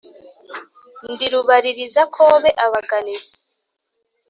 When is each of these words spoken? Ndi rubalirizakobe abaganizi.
Ndi 1.11 1.25
rubalirizakobe 1.33 2.49
abaganizi. 2.65 3.35